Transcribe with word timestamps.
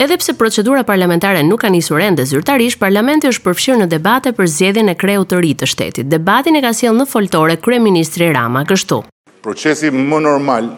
Edhe 0.00 0.16
pse 0.16 0.32
procedura 0.32 0.80
parlamentare 0.80 1.42
nuk 1.44 1.60
ka 1.60 1.68
nisur 1.68 2.00
ende 2.00 2.24
zyrtarisht, 2.24 2.78
parlamenti 2.80 3.28
është 3.28 3.42
përfshirë 3.44 3.80
në 3.82 3.86
debate 3.92 4.30
për 4.32 4.46
zgjedhjen 4.54 4.88
e 4.88 4.94
kreut 4.96 5.28
të 5.28 5.40
ri 5.44 5.50
të 5.60 5.66
shtetit. 5.68 6.06
Debatin 6.08 6.56
e 6.56 6.62
ka 6.64 6.70
sjellë 6.72 7.02
në 7.02 7.06
foltore 7.10 7.56
kryeministri 7.60 8.30
Rama 8.32 8.62
kështu. 8.64 9.02
Procesi 9.44 9.90
më 9.92 10.22
normal 10.24 10.70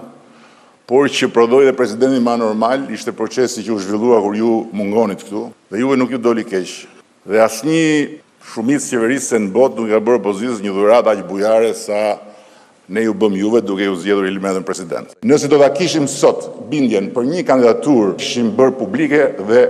por 0.90 1.06
që 1.06 1.28
prodhoi 1.30 1.68
dhe 1.68 1.76
presidenti 1.78 2.18
më 2.18 2.34
normal 2.42 2.88
ishte 2.98 3.14
procesi 3.14 3.62
që 3.62 3.76
u 3.76 3.78
zhvillua 3.84 4.18
kur 4.26 4.34
ju 4.40 4.52
mungonit 4.74 5.22
këtu 5.28 5.44
dhe 5.70 5.84
juve 5.84 6.00
nuk 6.02 6.10
ju 6.10 6.18
doli 6.18 6.42
keq. 6.42 6.74
Dhe 7.22 7.38
asnjë 7.46 7.86
shumicë 8.50 8.90
qeverisë 8.96 9.38
në 9.44 9.54
botë 9.54 9.84
nuk 9.84 9.94
ka 9.94 10.02
bërë 10.02 10.18
opozitës 10.18 10.64
një 10.66 10.74
dhuratë 10.80 11.14
aq 11.14 11.22
bujare 11.30 11.70
sa 11.84 12.02
ne 12.88 13.02
ju 13.04 13.14
bëm 13.14 13.36
juve 13.38 13.60
duke 13.62 13.84
ju 13.84 13.94
zgjedhur 13.96 14.26
Ilir 14.26 14.40
Meta 14.40 14.60
president. 14.60 15.06
Nëse 15.22 15.48
do 15.48 15.58
ta 15.58 15.70
kishim 15.74 16.08
sot 16.08 16.48
bindjen 16.70 17.10
për 17.14 17.22
një 17.28 17.44
kandidaturë, 17.46 18.16
kishim 18.18 18.50
bërë 18.58 18.78
publike 18.78 19.22
dhe 19.48 19.66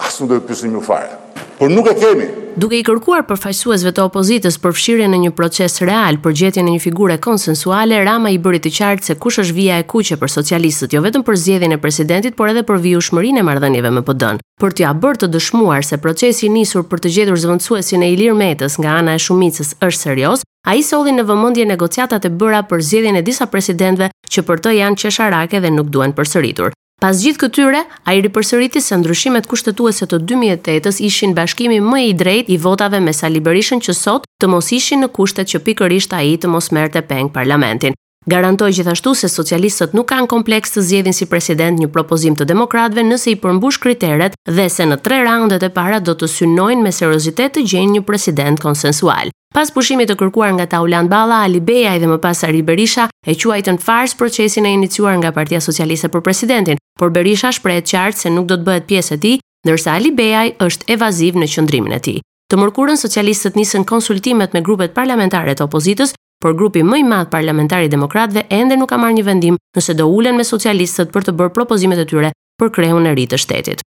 as 0.00 0.20
nuk 0.20 0.28
do 0.30 0.40
të 0.40 0.46
pyesim 0.50 0.74
ju 0.76 0.80
fare. 0.84 1.16
Por 1.60 1.68
nuk 1.70 1.86
e 1.90 1.92
kemi. 2.00 2.26
Duke 2.60 2.78
i 2.80 2.82
kërkuar 2.82 3.20
përfaqësuesve 3.28 3.92
të 3.94 4.04
opozitës 4.08 4.56
për 4.60 4.72
fshirjen 4.74 5.12
në 5.12 5.18
një 5.26 5.30
proces 5.38 5.76
real 5.86 6.16
për 6.24 6.34
gjetjen 6.40 6.66
e 6.68 6.74
një 6.74 6.80
figure 6.82 7.16
konsensuale, 7.20 8.00
Rama 8.04 8.32
i 8.32 8.38
bëri 8.42 8.62
të 8.64 8.72
qartë 8.78 9.06
se 9.10 9.14
kush 9.20 9.38
është 9.44 9.52
vija 9.56 9.76
e 9.78 9.84
kuqe 9.86 10.16
për 10.18 10.32
socialistët, 10.34 10.96
jo 10.96 11.04
vetëm 11.04 11.24
për 11.24 11.36
zgjedhjen 11.44 11.76
e 11.76 11.78
presidentit, 11.78 12.36
por 12.36 12.50
edhe 12.50 12.64
për 12.66 12.80
vijushmërinë 12.88 13.44
e 13.44 13.46
marrëdhënieve 13.46 13.92
me 13.94 14.02
PD-n. 14.02 14.40
Për 14.60 14.72
t'ia 14.76 14.94
bërë 15.02 15.22
të 15.26 15.32
dëshmuar 15.36 15.84
se 15.86 16.00
procesi 16.02 16.48
i 16.48 16.54
nisur 16.56 16.88
për 16.88 17.04
të 17.04 17.14
gjetur 17.16 17.40
zëvendësuesin 17.44 18.02
e 18.02 18.10
Ilir 18.16 18.34
Metës 18.40 18.80
nga 18.80 18.98
ana 19.04 19.14
e 19.14 19.22
shumicës 19.22 19.76
është 19.78 20.00
serioz, 20.00 20.40
A 20.68 20.74
i 20.76 20.82
soli 20.84 21.12
në 21.16 21.22
vëmëndje 21.28 21.64
negociatat 21.68 22.26
e 22.28 22.30
bëra 22.40 22.58
për 22.68 22.82
zjedhjen 22.88 23.16
e 23.16 23.22
disa 23.28 23.46
presidentve 23.52 24.10
që 24.34 24.42
për 24.48 24.60
të 24.66 24.72
janë 24.78 24.98
qesharake 25.02 25.60
dhe 25.64 25.70
nuk 25.76 25.88
duen 25.94 26.12
përsëritur. 26.18 26.74
Pas 27.00 27.22
gjithë 27.24 27.40
këtyre, 27.40 27.80
a 28.06 28.12
i 28.14 28.20
ripërsëriti 28.26 28.82
se 28.84 28.98
ndryshimet 29.00 29.46
kushtetuese 29.48 30.04
të 30.10 30.18
2008-ës 30.32 30.98
ishin 31.08 31.32
bashkimi 31.38 31.78
më 31.80 32.02
i 32.08 32.12
drejt 32.22 32.52
i 32.52 32.58
votave 32.66 33.00
me 33.00 33.16
Sali 33.16 33.40
Berishën 33.40 33.80
që 33.86 33.96
sot 34.02 34.28
të 34.42 34.50
mos 34.52 34.68
ishin 34.80 35.00
në 35.00 35.08
kushtet 35.16 35.48
që 35.54 35.62
pikërisht 35.70 36.12
a 36.12 36.20
i 36.20 36.36
të 36.44 36.52
mos 36.52 36.68
merte 36.76 37.00
peng 37.08 37.32
parlamentin. 37.38 37.96
Garantoj 38.26 38.72
gjithashtu 38.76 39.14
se 39.16 39.28
socialistët 39.32 39.94
nuk 39.96 40.10
kanë 40.10 40.26
kompleks 40.28 40.74
të 40.74 40.82
zjedhin 40.84 41.14
si 41.16 41.24
president 41.26 41.80
një 41.80 41.86
propozim 41.94 42.34
të 42.36 42.44
demokratve 42.50 43.00
nëse 43.06 43.32
i 43.32 43.38
përmbush 43.40 43.80
kriteret 43.80 44.36
dhe 44.56 44.66
se 44.68 44.84
në 44.84 44.98
tre 45.00 45.22
raundet 45.24 45.64
e 45.64 45.70
para 45.72 46.02
do 46.04 46.12
të 46.12 46.28
synojnë 46.28 46.84
me 46.84 46.92
serozitet 46.92 47.56
të 47.56 47.64
gjenjë 47.72 47.94
një 47.94 48.02
president 48.10 48.60
konsensual. 48.60 49.32
Pas 49.56 49.72
pushimit 49.74 50.12
të 50.12 50.18
kërkuar 50.20 50.52
nga 50.58 50.68
Taulan 50.74 51.08
Balla, 51.08 51.40
Ali 51.48 51.58
Beja 51.64 51.96
dhe 51.98 52.10
më 52.12 52.20
pas 52.22 52.44
Ari 52.46 52.60
Berisha 52.62 53.08
e 53.24 53.32
quajtën 53.34 53.80
fars 53.82 54.12
procesin 54.14 54.68
e 54.68 54.74
iniciuar 54.76 55.16
nga 55.18 55.32
Partia 55.34 55.58
Socialiste 55.64 56.12
për 56.12 56.20
presidentin, 56.22 56.76
por 57.00 57.08
Berisha 57.10 57.48
shprehet 57.52 57.88
qartë 57.88 58.24
se 58.26 58.30
nuk 58.30 58.46
do 58.52 58.60
të 58.60 58.68
bëhet 58.68 58.86
pjesë 58.92 59.14
e 59.16 59.20
tij, 59.24 59.40
ndërsa 59.64 59.96
Ali 59.96 60.12
Beja 60.12 60.44
është 60.60 60.92
evaziv 60.92 61.40
në 61.40 61.48
qëndrimin 61.56 61.96
e 61.96 62.04
tij. 62.04 62.20
Të 62.52 62.60
mërkurën 62.60 63.00
socialistët 63.00 63.56
nisën 63.56 63.88
konsultimet 63.88 64.52
me 64.54 64.60
grupet 64.60 64.92
parlamentare 64.94 65.56
të 65.56 65.64
opozitës 65.66 66.12
por 66.40 66.54
grupi 66.56 66.80
më 66.82 66.98
i 67.02 67.04
madh 67.04 67.28
parlamentar 67.32 67.84
i 67.84 67.90
demokratëve 67.92 68.46
ende 68.58 68.76
nuk 68.80 68.88
ka 68.88 68.96
marrë 68.98 69.18
një 69.20 69.24
vendim 69.28 69.60
nëse 69.76 69.94
do 70.00 70.08
ulen 70.16 70.38
me 70.40 70.46
socialistët 70.50 71.12
për 71.14 71.26
të 71.28 71.36
bërë 71.40 71.54
propozimet 71.58 72.00
e 72.02 72.06
tyre 72.12 72.32
për 72.62 72.72
krehun 72.78 73.08
e 73.10 73.12
ri 73.18 73.26
të 73.30 73.38
shtetit. 73.44 73.82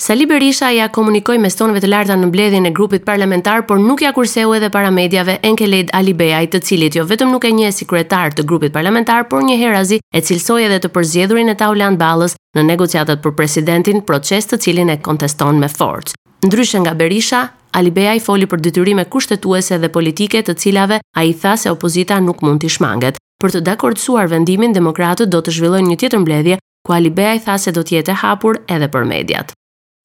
Sali 0.00 0.24
Berisha 0.24 0.70
ja 0.72 0.86
komunikoi 0.88 1.36
me 1.42 1.50
stonëve 1.52 1.82
të 1.82 1.88
larta 1.92 2.14
në 2.16 2.30
mbledhjen 2.30 2.64
e 2.66 2.70
grupit 2.72 3.02
parlamentar, 3.04 3.66
por 3.68 3.76
nuk 3.84 4.00
ja 4.00 4.14
kurseu 4.16 4.54
edhe 4.56 4.70
para 4.72 4.88
mediave 4.90 5.34
Enkelaid 5.44 5.90
Alibeaj, 5.92 6.46
të 6.54 6.62
cilit 6.68 6.96
jo 6.96 7.04
vetëm 7.04 7.28
nuk 7.34 7.44
e 7.44 7.52
njeh 7.52 7.74
si 7.76 7.84
kryetar 7.84 8.32
të 8.32 8.46
grupit 8.48 8.72
parlamentar, 8.72 9.28
por 9.28 9.44
një 9.44 9.58
herazi 9.60 10.00
e 10.08 10.24
cilsoi 10.24 10.64
edhe 10.70 10.80
të 10.80 10.94
përzgjedhurin 10.96 11.52
e 11.52 11.58
Tauland 11.62 12.00
Ballës 12.00 12.38
në 12.56 12.64
negociatat 12.72 13.20
për 13.20 13.36
presidentin, 13.42 14.00
proces 14.02 14.48
të 14.48 14.62
cilin 14.64 14.88
e 14.94 15.02
konteston 15.04 15.60
me 15.60 15.68
forcë. 15.68 16.16
Ndryshe 16.48 16.80
nga 16.80 16.94
Berisha, 16.96 17.50
Alibeja 17.72 18.14
i 18.16 18.20
foli 18.20 18.46
për 18.50 18.62
detyrime 18.64 19.04
kushtetuese 19.12 19.76
dhe 19.78 19.88
politike 19.94 20.40
të 20.42 20.56
cilave 20.58 21.00
a 21.16 21.24
i 21.28 21.34
tha 21.38 21.52
se 21.56 21.70
opozita 21.70 22.20
nuk 22.20 22.42
mund 22.42 22.64
të 22.64 22.72
shmanget. 22.76 23.18
Për 23.42 23.54
të 23.56 23.60
dakordësuar 23.68 24.28
vendimin, 24.32 24.74
demokratët 24.76 25.30
do 25.32 25.40
të 25.42 25.54
zhvillojnë 25.56 25.92
një 25.92 26.00
tjetër 26.02 26.20
mbledhje, 26.24 26.58
ku 26.86 26.96
Alibeja 26.96 27.34
i 27.38 27.44
tha 27.46 27.56
se 27.62 27.72
do 27.72 27.84
tjetë 27.86 28.18
hapur 28.24 28.58
edhe 28.68 28.88
për 28.88 29.06
mediat. 29.06 29.54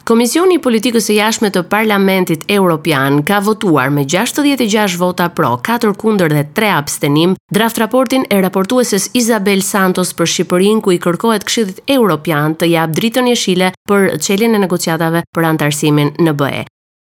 Komisioni 0.06 0.59
i 0.59 0.62
politikës 0.62 1.08
e 1.09 1.16
jashme 1.18 1.50
të 1.50 1.64
Parlamentit 1.72 2.44
Europian 2.56 3.24
ka 3.26 3.40
votuar 3.42 3.90
me 3.90 4.03
66 4.06 5.00
vota 5.02 5.26
pro, 5.34 5.56
4 5.68 5.96
kunder 5.97 6.30
dhe 6.30 6.44
3 6.59 6.70
abstenim, 6.78 7.34
draft 7.52 7.82
raportin 7.82 8.28
e 8.30 8.38
raportueses 8.46 9.09
Isabel 9.18 9.66
Santos 9.66 10.14
për 10.14 10.30
Shqipërin 10.36 10.84
ku 10.86 10.94
i 10.94 11.02
kërkohet 11.02 11.47
këshidit 11.50 11.82
Europian 11.97 12.53
të 12.56 12.70
jabë 12.76 13.00
dritën 13.02 13.34
jeshile 13.34 13.74
për 13.90 14.12
qelin 14.28 14.53
e 14.59 14.64
negociatave 14.68 15.26
për 15.36 15.52
antarësimin 15.53 16.14
në 16.22 16.38
bëhe. 16.44 16.64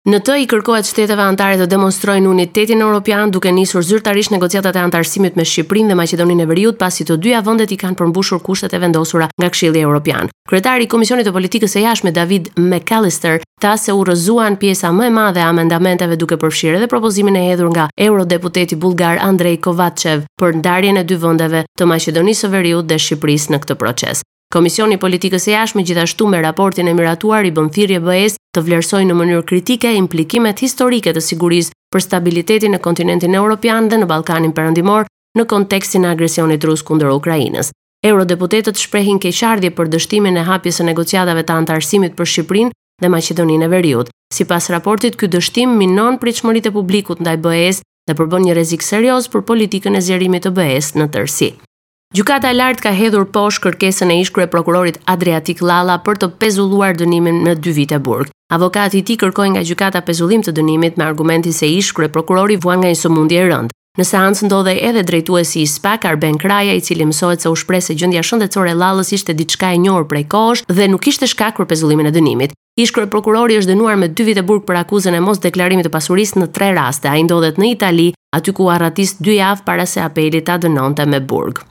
Në 0.08 0.22
të 0.24 0.34
i 0.40 0.46
kërkohet 0.48 0.86
shteteve 0.88 1.20
antare 1.28 1.58
të 1.60 1.66
demonstrojnë 1.68 2.30
unitetin 2.30 2.80
europian 2.80 3.28
duke 3.30 3.50
nisur 3.52 3.82
zyrtarisht 3.84 4.32
negociatat 4.32 4.78
e 4.78 4.84
antarësimit 4.86 5.34
me 5.36 5.44
Shqipërinë 5.44 5.90
dhe 5.92 5.96
Maqedoninë 5.98 6.46
e 6.46 6.48
Veriut 6.48 6.78
pasi 6.80 7.04
të 7.04 7.18
dyja 7.24 7.42
vendet 7.44 7.74
i 7.74 7.76
kanë 7.82 7.98
përmbushur 8.00 8.40
kushtet 8.46 8.72
e 8.78 8.80
vendosura 8.80 9.26
nga 9.34 9.50
Këshilli 9.52 9.82
Evropian. 9.84 10.30
Kryetari 10.48 10.86
i 10.88 10.90
Komisionit 10.94 11.28
të 11.28 11.34
Politikës 11.36 11.74
së 11.76 11.82
Jashtme 11.84 12.14
David 12.16 12.48
McAllister 12.56 13.44
tha 13.60 13.74
se 13.76 13.92
u 13.92 14.00
rrëzuan 14.08 14.56
pjesa 14.62 14.94
më 14.96 15.10
e 15.10 15.14
madhe 15.18 15.44
e 15.44 15.46
amendamenteve 15.50 16.16
duke 16.16 16.40
përfshirë 16.40 16.80
edhe 16.80 16.88
propozimin 16.94 17.36
e 17.36 17.44
hedhur 17.50 17.68
nga 17.74 17.90
eurodeputeti 18.06 18.80
bullgar 18.80 19.20
Andrei 19.28 19.58
Kovacev 19.60 20.24
për 20.40 20.56
ndarjen 20.62 20.96
e 20.96 21.04
dy 21.04 21.20
vendeve 21.20 21.62
të 21.78 21.90
Maqedonisë 21.92 22.46
së 22.46 22.52
Veriut 22.56 22.88
dhe 22.88 22.96
Shqipërisë 22.96 23.58
në 23.58 23.62
këtë 23.66 23.80
proces. 23.84 24.24
Komisioni 24.54 24.96
Politikës 24.96 25.44
e 25.44 25.50
Jashtme 25.52 25.82
gjithashtu 25.84 26.24
me 26.26 26.38
raportin 26.40 26.88
e 26.88 26.92
miratuar 26.96 27.44
i 27.44 27.50
bën 27.52 27.66
thirrje 27.68 27.98
BE-s 28.00 28.38
të 28.56 28.62
vlerësojë 28.64 29.08
në 29.10 29.16
mënyrë 29.18 29.42
kritike 29.50 29.90
implikimet 29.92 30.62
historike 30.64 31.12
të 31.12 31.20
sigurisë 31.26 31.74
për 31.92 32.04
stabilitetin 32.06 32.76
e 32.76 32.80
kontinentin 32.86 33.36
evropian 33.40 33.90
dhe 33.92 33.98
në 34.00 34.08
Ballkanin 34.08 34.54
Perëndimor 34.56 35.04
në 35.36 35.44
kontekstin 35.52 36.08
e 36.08 36.14
agresionit 36.14 36.64
rus 36.64 36.80
kundër 36.82 37.12
Ukrainës. 37.18 37.74
Eurodeputetët 38.12 38.80
shprehin 38.80 39.20
keqardhje 39.20 39.74
për 39.76 39.92
dështimin 39.98 40.40
e 40.40 40.46
hapjes 40.48 40.80
së 40.80 40.88
negociatave 40.92 41.44
të 41.44 41.58
antarësimit 41.60 42.16
për 42.16 42.32
Shqipërinë 42.32 42.76
dhe 43.04 43.12
Maqedoninë 43.18 43.68
e 43.68 43.72
Veriut. 43.76 44.08
Sipas 44.32 44.72
raportit, 44.72 45.20
ky 45.20 45.28
dështim 45.28 45.76
minon 45.76 46.16
pritshmëritë 46.24 46.72
e 46.72 46.76
publikut 46.80 47.20
ndaj 47.20 47.36
BE-s 47.44 47.84
dhe 48.08 48.16
përbën 48.22 48.48
një 48.48 48.56
rrezik 48.56 48.88
serioz 48.88 49.28
për 49.28 49.44
politikën 49.52 49.92
e 50.00 50.06
zgjerimit 50.08 50.48
të 50.48 50.56
BE-s 50.56 50.94
në 50.96 51.12
tërësi. 51.16 51.52
Gjukata 52.16 52.48
e 52.48 52.54
lartë 52.56 52.80
ka 52.86 52.90
hedhur 52.96 53.26
poshtë 53.28 53.66
kërkesën 53.66 54.08
e 54.08 54.14
ish-krye 54.24 54.46
prokurorit 54.48 54.96
Adriatik 55.12 55.58
Llalla 55.60 55.98
për 56.00 56.16
të 56.22 56.28
pezulluar 56.40 56.96
dënimin 56.96 57.42
në 57.44 57.52
2 57.66 57.74
vite 57.76 57.98
burg. 58.00 58.30
Avokati 58.48 59.02
i 59.02 59.02
tij 59.04 59.18
kërkoi 59.20 59.50
nga 59.52 59.60
gjykata 59.68 60.00
pezullim 60.08 60.40
të 60.40 60.54
dënimit 60.56 60.96
me 60.96 61.04
argumentin 61.04 61.52
se 61.52 61.68
ish-krye 61.68 62.08
prokurori 62.08 62.56
vuan 62.64 62.80
nga 62.80 62.94
një 62.94 63.00
sëmundje 63.02 63.40
e 63.42 63.44
rëndë. 63.50 63.76
Në 64.00 64.06
seancë 64.12 64.48
ndodhej 64.48 64.80
edhe 64.88 65.02
drejtuesi 65.04 65.66
i 65.66 65.66
SPAK 65.68 66.08
Arben 66.08 66.40
Kraja, 66.40 66.72
i 66.72 66.80
cili 66.80 67.04
mësohet 67.10 67.44
se 67.44 67.52
u 67.52 67.56
shpreh 67.58 67.82
se 67.84 67.96
gjendja 67.98 68.22
shëndetësore 68.24 68.72
e 68.72 68.78
Lallës 68.78 69.12
ishte 69.18 69.36
diçka 69.36 69.74
e 69.76 69.80
njohur 69.84 70.08
prej 70.08 70.24
kohësh 70.32 70.64
dhe 70.72 70.88
nuk 70.88 71.04
kishte 71.08 71.28
shkak 71.28 71.60
për 71.60 71.68
pezullimin 71.74 72.08
e 72.08 72.14
dënimit. 72.16 72.56
Ish-krye 72.80 73.10
prokurori 73.12 73.60
është 73.60 73.74
dënuar 73.74 74.00
me 74.00 74.08
2 74.08 74.30
vite 74.32 74.46
burg 74.48 74.64
për 74.64 74.80
akuzën 74.86 75.12
e 75.12 75.20
mos 75.20 75.42
deklarimit 75.44 75.90
të 75.90 75.92
pasurisë 75.98 76.40
në 76.40 76.48
3 76.56 76.72
raste. 76.80 77.08
Ai 77.12 77.26
ndodhet 77.28 77.60
në 77.60 77.74
Itali, 77.74 78.08
aty 78.38 78.54
ku 78.56 78.70
arratis 78.72 79.18
2 79.20 79.42
javë 79.42 79.66
para 79.68 79.84
se 79.84 80.00
apeli 80.06 80.40
ta 80.40 80.56
dënonte 80.56 81.04
me 81.04 81.20
burg. 81.20 81.66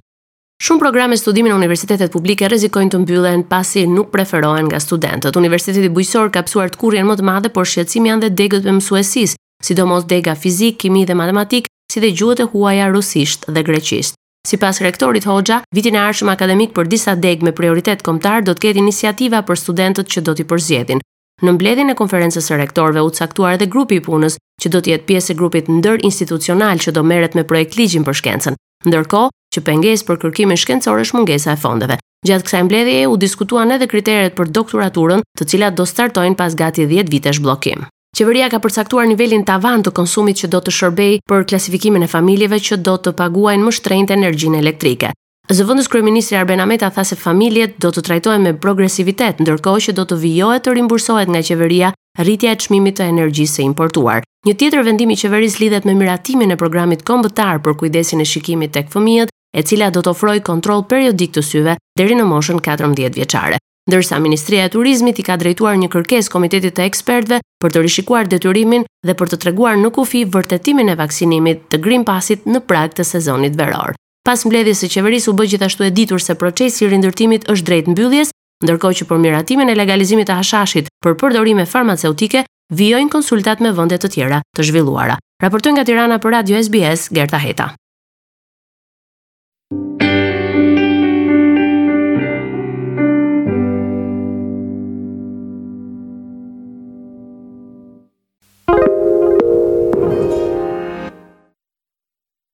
Shumë 0.66 0.81
programe 0.81 1.13
studimi 1.22 1.51
në 1.51 1.56
universitetet 1.59 2.09
publike 2.13 2.47
rrezikojnë 2.50 2.90
të 2.94 3.00
mbyllen 3.03 3.44
pasi 3.51 3.84
nuk 3.91 4.07
preferohen 4.13 4.66
nga 4.72 4.79
studentët. 4.81 5.38
Universiteti 5.38 5.91
Bujqësor 5.94 6.31
ka 6.34 6.41
psuar 6.47 6.72
të 6.73 6.79
kurrjen 6.81 7.06
më 7.06 7.18
të 7.19 7.25
madhe, 7.28 7.51
por 7.53 7.69
shqetësimi 7.69 8.09
janë 8.09 8.23
dhe 8.25 8.29
degët 8.40 8.65
e 8.65 8.74
mësuesisë, 8.80 9.38
sidomos 9.68 10.07
dega 10.09 10.33
fizik, 10.36 10.80
kimi 10.81 11.04
dhe 11.06 11.13
matematik, 11.15 11.68
si 11.94 12.01
dhe 12.01 12.09
gjuhët 12.18 12.42
e 12.44 12.50
huaja 12.56 12.88
rusisht 12.89 13.45
dhe 13.54 13.63
greqisht. 13.69 14.18
Sipas 14.50 14.81
rektorit 14.81 15.27
Hoxha, 15.30 15.59
vitin 15.77 16.00
e 16.00 16.01
ardhshëm 16.07 16.33
akademik 16.33 16.74
për 16.74 16.89
disa 16.89 17.13
degë 17.27 17.45
me 17.50 17.54
prioritet 17.62 18.01
kombëtar 18.09 18.48
do 18.50 18.57
të 18.57 18.65
ketë 18.69 18.81
iniciativa 18.81 19.44
për 19.45 19.62
studentët 19.65 20.09
që 20.09 20.25
do 20.30 20.33
t'i 20.39 20.48
përzjedin. 20.56 21.06
Në 21.45 21.51
mbledhjen 21.54 21.92
e 21.94 21.94
konferencës 21.98 22.48
së 22.50 22.56
rektorëve 22.57 23.01
u 23.06 23.12
caktuar 23.13 23.54
edhe 23.56 23.66
grupi 23.74 23.98
i 24.00 24.01
punës, 24.06 24.39
që 24.62 24.69
do 24.74 24.80
të 24.81 24.89
jetë 24.95 25.06
pjesë 25.12 25.34
e 25.34 25.36
grupit 25.38 25.68
ndërinstitucional 25.69 26.80
që 26.81 26.94
do 26.95 27.04
merret 27.06 27.36
me 27.38 27.44
projekt 27.51 27.75
ligjin 27.78 28.06
për 28.07 28.18
shkencën, 28.19 28.57
ndërkohë 28.89 29.30
që 29.54 29.63
pengesë 29.68 30.07
për 30.07 30.18
kërkimin 30.24 30.57
shkencor 30.57 31.01
është 31.04 31.18
mungesa 31.19 31.54
e 31.54 31.60
fondeve. 31.62 32.00
Gjatë 32.25 32.48
kësaj 32.48 32.63
mbledhjeje 32.66 33.04
u 33.12 33.19
diskutuan 33.25 33.75
edhe 33.75 33.86
kriteret 33.92 34.34
për 34.39 34.50
doktoraturën, 34.57 35.22
të 35.38 35.48
cilat 35.54 35.78
do 35.78 35.86
startojnë 35.86 36.39
pas 36.42 36.57
gati 36.57 36.88
10 36.89 37.13
vitesh 37.13 37.44
bllokim. 37.45 37.86
Qeveria 38.18 38.50
ka 38.50 38.57
përcaktuar 38.63 39.06
nivelin 39.06 39.45
tavan 39.45 39.86
të 39.86 39.94
konsumit 39.94 40.42
që 40.42 40.50
do 40.56 40.63
të 40.66 40.74
shërbejë 40.74 41.22
për 41.30 41.45
klasifikimin 41.54 42.10
e 42.10 42.12
familjeve 42.18 42.57
që 42.72 42.81
do 42.90 42.98
të 42.98 43.13
paguajnë 43.22 43.69
më 43.69 43.78
shtrenjtë 43.78 44.18
energjinë 44.18 44.66
elektrike. 44.66 45.13
Zëvendës 45.47 45.88
kryeministri 45.88 46.35
Arben 46.35 46.59
Ameta 46.59 46.89
tha 46.91 47.05
se 47.07 47.15
familjet 47.15 47.77
do 47.79 47.88
të 47.95 48.01
trajtohen 48.03 48.41
me 48.44 48.51
progresivitet, 48.59 49.38
ndërkohë 49.39 49.79
që 49.85 49.94
do 49.95 50.03
të 50.09 50.15
vijohet 50.19 50.65
të 50.65 50.73
rimbursohet 50.75 51.29
nga 51.31 51.39
qeveria 51.47 51.91
rritja 52.19 52.51
e 52.51 52.55
çmimit 52.59 52.97
të 52.99 53.05
energjisë 53.13 53.59
së 53.61 53.61
importuar. 53.63 54.25
Një 54.44 54.53
tjetër 54.59 54.81
vendim 54.89 55.13
i 55.13 55.15
qeverisë 55.21 55.61
lidhet 55.63 55.85
me 55.88 55.94
miratimin 55.95 56.51
e 56.51 56.57
programit 56.59 57.05
kombëtar 57.07 57.61
për 57.63 57.77
kujdesin 57.79 58.19
e 58.19 58.25
shikimit 58.27 58.73
tek 58.75 58.91
fëmijët, 58.91 59.31
e 59.57 59.63
cila 59.63 59.88
do 59.95 60.03
të 60.03 60.11
ofrojë 60.11 60.44
kontroll 60.49 60.83
periodik 60.91 61.31
të 61.39 61.44
syve 61.53 61.77
deri 61.99 62.17
në 62.19 62.25
moshën 62.27 62.59
14 62.67 63.15
vjeçare. 63.15 63.61
Ndërsa 63.88 64.19
Ministria 64.19 64.65
e 64.67 64.71
Turizmit 64.75 65.21
i 65.21 65.23
ka 65.23 65.38
drejtuar 65.39 65.77
një 65.79 65.88
kërkesë 65.95 66.33
Komitetit 66.33 66.75
të 66.75 66.83
Ekspertëve 66.89 67.39
për 67.63 67.73
të 67.77 67.85
rishikuar 67.88 68.27
detyrimin 68.27 68.83
dhe 69.07 69.15
për 69.15 69.31
të 69.31 69.39
treguar 69.45 69.79
në 69.79 69.94
kufi 69.95 70.25
vërtetimin 70.27 70.91
e 70.91 70.97
vaksinimit 70.99 71.63
të 71.71 71.79
Green 71.88 72.03
Passit 72.03 72.44
në 72.51 72.65
prag 72.67 72.99
të 72.99 73.07
sezonit 73.13 73.55
veror. 73.55 73.95
Pas 74.27 74.41
mbledhjes 74.44 74.81
së 74.83 74.88
qeverisë 74.91 75.29
u 75.31 75.33
bë 75.39 75.45
gjithashtu 75.53 75.85
e 75.85 75.91
ditur 76.00 76.19
se 76.19 76.33
procesi 76.35 76.83
i 76.83 76.89
rindërtimit 76.91 77.45
është 77.53 77.68
drejt 77.69 77.88
mbylljes, 77.94 78.33
ndërkohë 78.68 78.97
që 79.00 79.07
për 79.07 79.21
miratimin 79.24 79.71
e 79.71 79.75
legalizimit 79.79 80.27
të 80.27 80.35
hashashit 80.41 80.91
për 81.06 81.15
përdorime 81.21 81.63
farmaceutike 81.71 82.44
vijojnë 82.75 83.13
konsultat 83.13 83.63
me 83.63 83.71
vende 83.77 83.95
të 84.03 84.12
tjera 84.18 84.41
të 84.57 84.68
zhvilluara. 84.68 85.15
Raportoi 85.39 85.77
nga 85.77 85.88
Tirana 85.88 86.19
për 86.19 86.35
Radio 86.39 86.59
SBS 86.59 87.07
Gerta 87.15 87.39
Heta. 87.39 87.71